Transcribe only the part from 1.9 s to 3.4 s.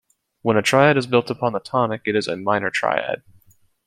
it is a minor triad.